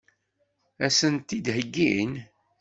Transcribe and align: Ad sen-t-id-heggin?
Ad 0.85 0.91
sen-t-id-heggin? 0.99 2.11